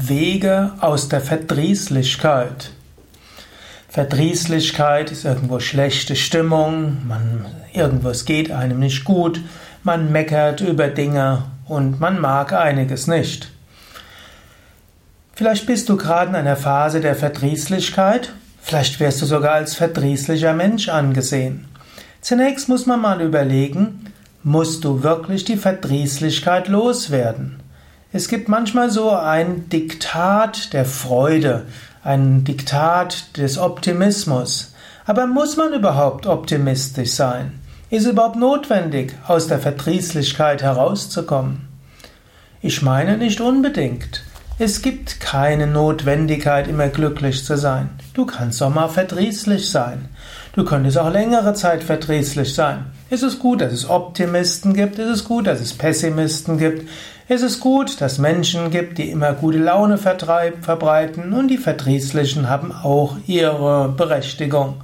Wege 0.00 0.70
aus 0.80 1.08
der 1.08 1.20
Verdrießlichkeit. 1.20 2.70
Verdrießlichkeit 3.88 5.10
ist 5.10 5.24
irgendwo 5.24 5.58
schlechte 5.58 6.14
Stimmung, 6.14 6.98
man, 7.08 7.44
irgendwas 7.72 8.24
geht 8.24 8.52
einem 8.52 8.78
nicht 8.78 9.04
gut, 9.04 9.40
man 9.82 10.12
meckert 10.12 10.60
über 10.60 10.86
Dinge 10.86 11.42
und 11.66 11.98
man 11.98 12.20
mag 12.20 12.52
einiges 12.52 13.08
nicht. 13.08 13.50
Vielleicht 15.34 15.66
bist 15.66 15.88
du 15.88 15.96
gerade 15.96 16.30
in 16.30 16.36
einer 16.36 16.56
Phase 16.56 17.00
der 17.00 17.16
Verdrießlichkeit, 17.16 18.32
vielleicht 18.62 19.00
wirst 19.00 19.20
du 19.20 19.26
sogar 19.26 19.54
als 19.54 19.74
verdrießlicher 19.74 20.54
Mensch 20.54 20.88
angesehen. 20.88 21.66
Zunächst 22.20 22.68
muss 22.68 22.86
man 22.86 23.00
mal 23.00 23.20
überlegen, 23.20 24.12
musst 24.44 24.84
du 24.84 25.02
wirklich 25.02 25.44
die 25.44 25.56
Verdrießlichkeit 25.56 26.68
loswerden? 26.68 27.58
Es 28.10 28.28
gibt 28.28 28.48
manchmal 28.48 28.90
so 28.90 29.10
ein 29.10 29.68
Diktat 29.68 30.72
der 30.72 30.86
Freude, 30.86 31.66
ein 32.02 32.42
Diktat 32.42 33.36
des 33.36 33.58
Optimismus. 33.58 34.72
Aber 35.04 35.26
muss 35.26 35.58
man 35.58 35.74
überhaupt 35.74 36.26
optimistisch 36.26 37.10
sein? 37.10 37.60
Ist 37.90 38.06
es 38.06 38.12
überhaupt 38.12 38.36
notwendig, 38.36 39.14
aus 39.26 39.46
der 39.46 39.58
Verdrießlichkeit 39.58 40.62
herauszukommen? 40.62 41.68
Ich 42.62 42.80
meine 42.80 43.18
nicht 43.18 43.42
unbedingt. 43.42 44.24
Es 44.60 44.82
gibt 44.82 45.20
keine 45.20 45.68
Notwendigkeit, 45.68 46.66
immer 46.66 46.88
glücklich 46.88 47.44
zu 47.44 47.56
sein. 47.56 47.90
Du 48.12 48.26
kannst 48.26 48.60
auch 48.60 48.74
mal 48.74 48.88
verdrießlich 48.88 49.70
sein. 49.70 50.08
Du 50.52 50.64
könntest 50.64 50.98
auch 50.98 51.12
längere 51.12 51.54
Zeit 51.54 51.84
verdrießlich 51.84 52.54
sein. 52.54 52.86
Es 53.08 53.22
ist 53.22 53.38
gut, 53.38 53.60
dass 53.60 53.72
es 53.72 53.88
Optimisten 53.88 54.74
gibt, 54.74 54.98
es 54.98 55.08
ist 55.08 55.24
gut, 55.26 55.46
dass 55.46 55.60
es 55.60 55.74
Pessimisten 55.74 56.58
gibt, 56.58 56.88
es 57.28 57.42
ist 57.42 57.60
gut, 57.60 58.00
dass 58.00 58.18
Menschen 58.18 58.72
gibt, 58.72 58.98
die 58.98 59.10
immer 59.10 59.32
gute 59.32 59.58
Laune 59.58 59.96
verbreiten 59.96 61.34
und 61.34 61.46
die 61.46 61.58
Verdrießlichen 61.58 62.48
haben 62.48 62.72
auch 62.72 63.16
ihre 63.28 63.90
Berechtigung. 63.90 64.82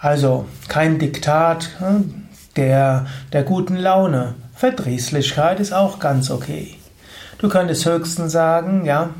Also 0.00 0.46
kein 0.68 0.98
Diktat 0.98 1.68
hm, 1.78 2.26
der, 2.56 3.04
der 3.34 3.42
guten 3.42 3.76
Laune. 3.76 4.34
Verdrießlichkeit 4.54 5.60
ist 5.60 5.74
auch 5.74 5.98
ganz 5.98 6.30
okay. 6.30 6.78
Du 7.38 7.48
könntest 7.48 7.84
höchstens 7.84 8.32
sagen, 8.32 8.86
ja, 8.86 9.10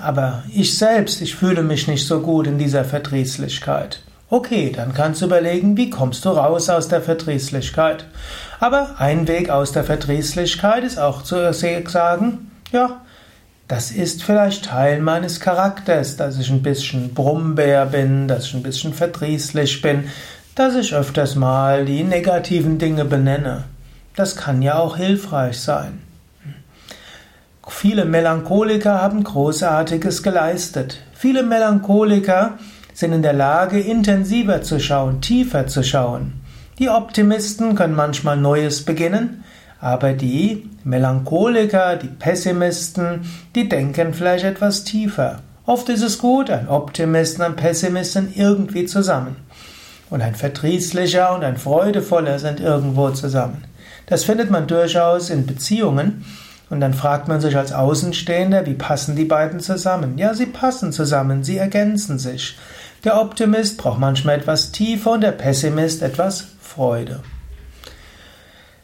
aber 0.00 0.44
ich 0.54 0.78
selbst, 0.78 1.20
ich 1.20 1.34
fühle 1.34 1.62
mich 1.62 1.88
nicht 1.88 2.06
so 2.06 2.20
gut 2.20 2.46
in 2.46 2.58
dieser 2.58 2.84
Verdrießlichkeit. 2.84 4.00
Okay, 4.30 4.70
dann 4.74 4.94
kannst 4.94 5.22
du 5.22 5.26
überlegen, 5.26 5.76
wie 5.76 5.90
kommst 5.90 6.24
du 6.24 6.28
raus 6.28 6.68
aus 6.68 6.88
der 6.88 7.00
Verdrießlichkeit. 7.00 8.04
Aber 8.60 8.96
ein 8.98 9.26
Weg 9.26 9.50
aus 9.50 9.72
der 9.72 9.84
Verdrießlichkeit 9.84 10.84
ist 10.84 10.98
auch 10.98 11.22
zu 11.22 11.52
sagen, 11.52 12.50
ja, 12.70 13.00
das 13.66 13.90
ist 13.90 14.22
vielleicht 14.22 14.66
Teil 14.66 15.00
meines 15.00 15.40
Charakters, 15.40 16.16
dass 16.16 16.38
ich 16.38 16.50
ein 16.50 16.62
bisschen 16.62 17.12
Brummbär 17.12 17.86
bin, 17.86 18.28
dass 18.28 18.46
ich 18.46 18.54
ein 18.54 18.62
bisschen 18.62 18.94
verdrießlich 18.94 19.82
bin, 19.82 20.04
dass 20.54 20.74
ich 20.74 20.94
öfters 20.94 21.34
mal 21.34 21.84
die 21.84 22.04
negativen 22.04 22.78
Dinge 22.78 23.04
benenne. 23.04 23.64
Das 24.14 24.36
kann 24.36 24.62
ja 24.62 24.78
auch 24.78 24.96
hilfreich 24.96 25.58
sein. 25.60 26.07
Viele 27.70 28.04
Melancholiker 28.04 29.00
haben 29.00 29.24
Großartiges 29.24 30.22
geleistet. 30.22 31.00
Viele 31.12 31.42
Melancholiker 31.42 32.58
sind 32.92 33.12
in 33.12 33.22
der 33.22 33.32
Lage, 33.32 33.78
intensiver 33.78 34.62
zu 34.62 34.80
schauen, 34.80 35.20
tiefer 35.20 35.66
zu 35.66 35.82
schauen. 35.82 36.40
Die 36.78 36.88
Optimisten 36.88 37.74
können 37.74 37.94
manchmal 37.94 38.36
Neues 38.36 38.84
beginnen, 38.84 39.44
aber 39.80 40.12
die 40.12 40.68
Melancholiker, 40.84 41.96
die 41.96 42.08
Pessimisten, 42.08 43.20
die 43.54 43.68
denken 43.68 44.14
vielleicht 44.14 44.44
etwas 44.44 44.84
tiefer. 44.84 45.40
Oft 45.66 45.88
ist 45.88 46.02
es 46.02 46.18
gut, 46.18 46.50
ein 46.50 46.68
Optimist 46.68 47.38
und 47.38 47.44
ein 47.44 47.56
Pessimist 47.56 48.12
sind 48.12 48.36
irgendwie 48.36 48.86
zusammen. 48.86 49.36
Und 50.10 50.22
ein 50.22 50.34
Verdrießlicher 50.34 51.34
und 51.34 51.44
ein 51.44 51.58
Freudevoller 51.58 52.38
sind 52.38 52.60
irgendwo 52.60 53.10
zusammen. 53.10 53.64
Das 54.06 54.24
findet 54.24 54.50
man 54.50 54.66
durchaus 54.66 55.28
in 55.28 55.46
Beziehungen. 55.46 56.24
Und 56.70 56.80
dann 56.80 56.94
fragt 56.94 57.28
man 57.28 57.40
sich 57.40 57.56
als 57.56 57.72
Außenstehender, 57.72 58.66
wie 58.66 58.74
passen 58.74 59.16
die 59.16 59.24
beiden 59.24 59.60
zusammen? 59.60 60.18
Ja, 60.18 60.34
sie 60.34 60.46
passen 60.46 60.92
zusammen, 60.92 61.42
sie 61.42 61.56
ergänzen 61.56 62.18
sich. 62.18 62.58
Der 63.04 63.20
Optimist 63.20 63.78
braucht 63.78 64.00
manchmal 64.00 64.36
etwas 64.36 64.72
Tiefe 64.72 65.10
und 65.10 65.22
der 65.22 65.32
Pessimist 65.32 66.02
etwas 66.02 66.48
Freude. 66.60 67.20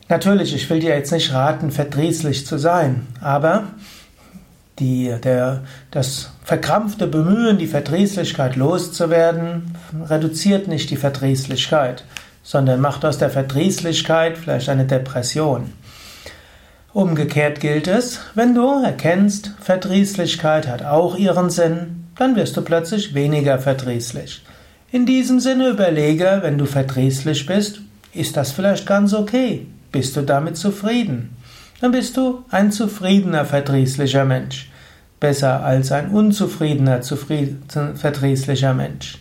Natürlich, 0.09 0.55
ich 0.55 0.69
will 0.71 0.81
dir 0.81 0.95
jetzt 0.95 1.13
nicht 1.13 1.33
raten, 1.33 1.71
verdrießlich 1.71 2.47
zu 2.47 2.59
sein, 2.59 3.07
aber 3.21 3.65
die, 4.79 5.15
der, 5.23 5.63
das 5.91 6.31
verkrampfte 6.43 7.07
Bemühen, 7.07 7.59
die 7.59 7.67
Verdrießlichkeit 7.67 8.57
loszuwerden, 8.57 9.77
reduziert 10.09 10.69
nicht 10.69 10.91
die 10.91 10.97
Verdrießlichkeit, 10.97 12.05
sondern 12.43 12.81
macht 12.81 13.05
aus 13.05 13.19
der 13.19 13.31
Verdrießlichkeit 13.31 14.37
vielleicht 14.37 14.69
eine 14.69 14.85
Depression. 14.85 15.73
Umgekehrt 16.95 17.59
gilt 17.59 17.89
es, 17.89 18.21
wenn 18.37 18.55
du 18.55 18.81
erkennst, 18.85 19.51
Verdrießlichkeit 19.61 20.69
hat 20.69 20.85
auch 20.85 21.17
ihren 21.17 21.51
Sinn, 21.51 22.07
dann 22.15 22.37
wirst 22.37 22.57
du 22.57 22.63
plötzlich 22.63 23.15
weniger 23.15 23.59
verdrießlich. 23.59 24.45
In 24.93 25.05
diesem 25.05 25.41
Sinne 25.41 25.71
überlege, 25.71 26.39
wenn 26.43 26.57
du 26.57 26.67
verdrießlich 26.67 27.47
bist, 27.47 27.81
ist 28.13 28.37
das 28.37 28.53
vielleicht 28.53 28.87
ganz 28.87 29.13
okay? 29.13 29.67
Bist 29.91 30.17
du 30.17 30.23
damit 30.23 30.57
zufrieden? 30.57 31.37
Dann 31.81 31.91
bist 31.91 32.17
du 32.17 32.45
ein 32.53 32.71
zufriedener, 32.71 33.45
verdrießlicher 33.45 34.25
Mensch. 34.25 34.71
Besser 35.19 35.65
als 35.65 35.91
ein 35.91 36.11
unzufriedener, 36.11 37.01
verdrießlicher 37.03 38.73
Mensch. 38.73 39.19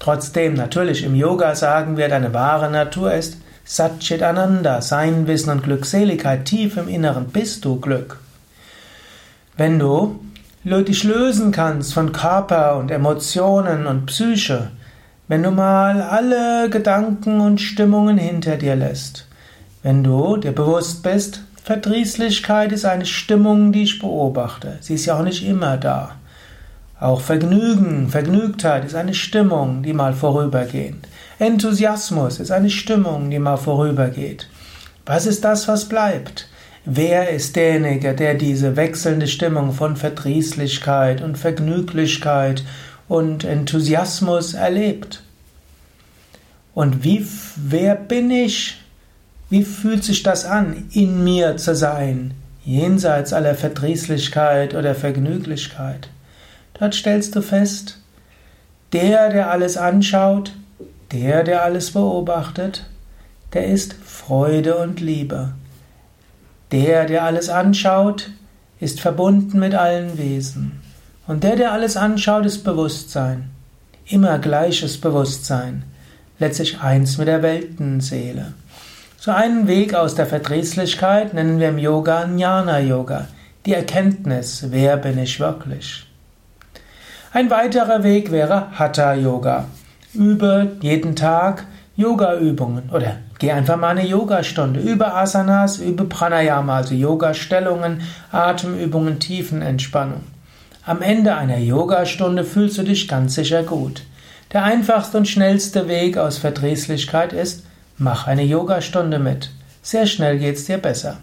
Trotzdem, 0.00 0.52
natürlich 0.52 1.02
im 1.02 1.14
Yoga 1.14 1.54
sagen 1.54 1.96
wir, 1.96 2.10
deine 2.10 2.34
wahre 2.34 2.70
Natur 2.70 3.14
ist 3.14 3.38
Satchit 3.64 4.22
Ananda, 4.22 4.82
Sein, 4.82 5.26
Wissen 5.26 5.50
und 5.50 5.62
Glückseligkeit, 5.62 6.44
tief 6.44 6.76
im 6.76 6.88
Inneren 6.88 7.28
bist 7.28 7.64
du 7.64 7.78
Glück. 7.80 8.18
Wenn 9.56 9.78
du 9.78 10.20
dich 10.64 11.04
lösen 11.04 11.52
kannst 11.52 11.94
von 11.94 12.12
Körper 12.12 12.76
und 12.76 12.90
Emotionen 12.90 13.86
und 13.86 14.06
Psyche, 14.06 14.70
wenn 15.28 15.42
du 15.42 15.50
mal 15.50 16.02
alle 16.02 16.68
Gedanken 16.70 17.40
und 17.40 17.60
Stimmungen 17.60 18.18
hinter 18.18 18.56
dir 18.56 18.74
lässt, 18.74 19.28
wenn 19.82 20.02
du 20.02 20.36
dir 20.36 20.52
bewusst 20.52 21.02
bist, 21.02 21.42
Verdrießlichkeit 21.62 22.72
ist 22.72 22.84
eine 22.84 23.06
Stimmung, 23.06 23.70
die 23.72 23.84
ich 23.84 23.98
beobachte. 24.00 24.78
Sie 24.80 24.94
ist 24.94 25.06
ja 25.06 25.16
auch 25.16 25.22
nicht 25.22 25.46
immer 25.46 25.76
da. 25.76 26.16
Auch 26.98 27.20
Vergnügen, 27.20 28.08
Vergnügtheit 28.08 28.84
ist 28.84 28.94
eine 28.94 29.14
Stimmung, 29.14 29.82
die 29.82 29.92
mal 29.92 30.12
vorübergeht. 30.12 30.96
Enthusiasmus 31.40 32.38
ist 32.38 32.50
eine 32.50 32.68
Stimmung, 32.68 33.30
die 33.30 33.38
mal 33.38 33.56
vorübergeht. 33.56 34.46
Was 35.06 35.24
ist 35.24 35.42
das, 35.42 35.68
was 35.68 35.88
bleibt? 35.88 36.46
Wer 36.84 37.30
ist 37.30 37.56
derjenige, 37.56 38.14
der 38.14 38.34
diese 38.34 38.76
wechselnde 38.76 39.26
Stimmung 39.26 39.72
von 39.72 39.96
Verdrießlichkeit 39.96 41.22
und 41.22 41.38
Vergnüglichkeit 41.38 42.62
und 43.08 43.44
Enthusiasmus 43.44 44.52
erlebt? 44.52 45.22
Und 46.74 47.04
wie, 47.04 47.26
wer 47.56 47.94
bin 47.94 48.30
ich? 48.30 48.76
Wie 49.48 49.64
fühlt 49.64 50.04
sich 50.04 50.22
das 50.22 50.44
an, 50.44 50.90
in 50.92 51.24
mir 51.24 51.56
zu 51.56 51.74
sein, 51.74 52.34
jenseits 52.66 53.32
aller 53.32 53.54
Verdrießlichkeit 53.54 54.74
oder 54.74 54.94
Vergnüglichkeit? 54.94 56.10
Dort 56.78 56.94
stellst 56.94 57.34
du 57.34 57.40
fest, 57.40 57.98
der, 58.92 59.30
der 59.30 59.50
alles 59.50 59.78
anschaut, 59.78 60.52
der, 61.12 61.44
der 61.44 61.62
alles 61.64 61.92
beobachtet, 61.92 62.86
der 63.52 63.66
ist 63.66 63.94
Freude 64.04 64.76
und 64.76 65.00
Liebe. 65.00 65.52
Der, 66.72 67.06
der 67.06 67.24
alles 67.24 67.48
anschaut, 67.48 68.30
ist 68.78 69.00
verbunden 69.00 69.58
mit 69.58 69.74
allen 69.74 70.18
Wesen. 70.18 70.80
Und 71.26 71.44
der, 71.44 71.56
der 71.56 71.72
alles 71.72 71.96
anschaut, 71.96 72.46
ist 72.46 72.64
Bewusstsein. 72.64 73.50
Immer 74.06 74.38
gleiches 74.38 75.00
Bewusstsein. 75.00 75.84
Letztlich 76.38 76.80
eins 76.80 77.18
mit 77.18 77.28
der 77.28 77.42
Weltenseele. 77.42 78.54
So 79.18 79.30
einen 79.30 79.66
Weg 79.66 79.94
aus 79.94 80.14
der 80.14 80.26
Verdrießlichkeit 80.26 81.34
nennen 81.34 81.60
wir 81.60 81.68
im 81.68 81.78
Yoga 81.78 82.24
Jnana 82.24 82.80
Yoga. 82.80 83.28
Die 83.66 83.74
Erkenntnis, 83.74 84.64
wer 84.70 84.96
bin 84.96 85.18
ich 85.18 85.38
wirklich. 85.38 86.06
Ein 87.32 87.50
weiterer 87.50 88.02
Weg 88.02 88.32
wäre 88.32 88.70
Hatha 88.78 89.12
Yoga. 89.14 89.66
Übe 90.12 90.76
jeden 90.80 91.14
Tag 91.14 91.66
Yoga-Übungen 91.96 92.90
oder 92.90 93.18
geh 93.38 93.52
einfach 93.52 93.76
mal 93.76 93.90
eine 93.90 94.06
Yogastunde. 94.06 94.80
Übe 94.80 95.12
Asanas, 95.14 95.78
übe 95.78 96.04
Pranayama, 96.04 96.78
also 96.78 96.94
Yoga-Stellungen, 96.94 98.00
Atemübungen, 98.32 99.20
Tiefenentspannung. 99.20 100.22
Am 100.84 101.02
Ende 101.02 101.36
einer 101.36 101.58
Yogastunde 101.58 102.42
fühlst 102.44 102.78
du 102.78 102.82
dich 102.82 103.06
ganz 103.06 103.36
sicher 103.36 103.62
gut. 103.62 104.02
Der 104.52 104.64
einfachste 104.64 105.16
und 105.18 105.28
schnellste 105.28 105.86
Weg 105.86 106.18
aus 106.18 106.38
Verdrießlichkeit 106.38 107.32
ist, 107.32 107.64
mach 107.96 108.26
eine 108.26 108.42
Yogastunde 108.42 109.20
mit. 109.20 109.50
Sehr 109.82 110.06
schnell 110.06 110.38
geht 110.38 110.56
es 110.56 110.64
dir 110.64 110.78
besser. 110.78 111.18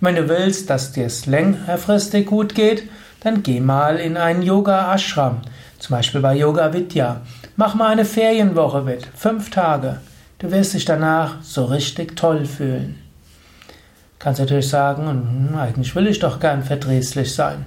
Wenn 0.00 0.16
du 0.16 0.28
willst, 0.30 0.70
dass 0.70 0.92
dir 0.92 1.06
es 1.06 1.26
längerfristig 1.26 2.26
gut 2.26 2.54
geht, 2.54 2.84
dann 3.22 3.42
geh 3.42 3.60
mal 3.60 3.96
in 3.96 4.16
einen 4.16 4.42
Yoga-Ashram, 4.42 5.42
zum 5.78 5.96
Beispiel 5.96 6.22
bei 6.22 6.36
Yoga 6.36 6.72
Vidya. 6.72 7.20
Mach 7.60 7.74
mal 7.74 7.90
eine 7.90 8.06
Ferienwoche 8.06 8.80
mit, 8.80 9.06
fünf 9.14 9.50
Tage. 9.50 9.98
Du 10.38 10.50
wirst 10.50 10.72
dich 10.72 10.86
danach 10.86 11.42
so 11.42 11.66
richtig 11.66 12.16
toll 12.16 12.46
fühlen. 12.46 12.98
Kannst 14.18 14.40
natürlich 14.40 14.70
sagen, 14.70 15.06
hm, 15.06 15.58
eigentlich 15.58 15.94
will 15.94 16.06
ich 16.06 16.20
doch 16.20 16.40
gern 16.40 16.62
verdrießlich 16.62 17.34
sein. 17.34 17.66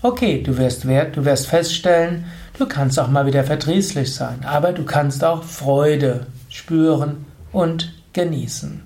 Okay, 0.00 0.44
du 0.44 0.56
wirst, 0.58 0.84
du 0.84 1.24
wirst 1.24 1.48
feststellen, 1.48 2.26
du 2.56 2.66
kannst 2.66 3.00
auch 3.00 3.08
mal 3.08 3.26
wieder 3.26 3.42
verdrießlich 3.42 4.14
sein, 4.14 4.44
aber 4.44 4.72
du 4.72 4.84
kannst 4.84 5.24
auch 5.24 5.42
Freude 5.42 6.26
spüren 6.48 7.26
und 7.50 7.92
genießen. 8.12 8.80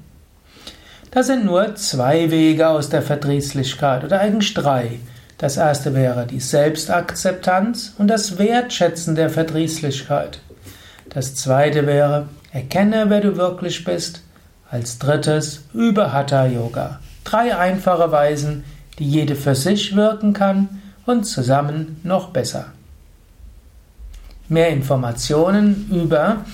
Das 1.11 1.26
sind 1.26 1.44
nur 1.44 1.75
zwei 1.75 2.31
Wege 2.31 2.69
aus 2.69 2.88
der 2.88 3.03
Verdrießlichkeit 3.03 4.05
oder 4.05 4.20
eigentlich 4.20 4.55
drei. 4.55 5.00
Das 5.37 5.58
erste 5.58 5.94
wäre 5.94 6.26
die 6.26 6.41
Selbstakzeptanz 6.41 7.93
und 7.99 8.08
das 8.08 8.38
Wertschätzen 8.38 9.17
der 9.17 9.29
Verdrießlichkeit. 9.29 10.41
Das 11.17 11.35
zweite 11.35 11.87
wäre, 11.87 12.29
erkenne, 12.53 13.07
wer 13.09 13.23
du 13.23 13.39
wirklich 13.39 13.85
bist. 13.85 14.21
Als 14.71 14.99
drittes, 14.99 15.65
übe 15.73 16.13
Hatha 16.13 16.45
Yoga. 16.45 17.01
Drei 17.25 17.57
einfache 17.57 18.13
Weisen, 18.13 18.65
die 18.99 19.09
jede 19.09 19.35
für 19.35 19.55
sich 19.55 19.97
wirken 19.97 20.35
kann 20.35 20.83
und 21.07 21.25
zusammen 21.25 21.99
noch 22.03 22.29
besser. 22.29 22.67
Mehr 24.51 24.69
Informationen 24.69 25.89
über 25.91 26.45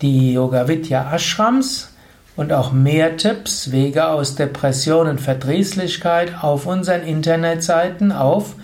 die 0.00 0.32
Yoga 0.32 0.66
Vidya 0.66 1.14
Ashrams 1.14 1.90
und 2.36 2.54
auch 2.54 2.72
mehr 2.72 3.18
Tipps, 3.18 3.70
Wege 3.70 4.08
aus 4.08 4.34
Depression 4.34 5.08
und 5.08 5.20
Verdrießlichkeit 5.20 6.42
auf 6.42 6.64
unseren 6.64 7.02
Internetseiten 7.02 8.12
auf 8.12 8.54